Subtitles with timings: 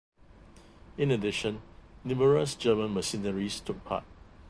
[0.97, 1.61] In addition,
[2.03, 4.03] numerous German mercenaries took part.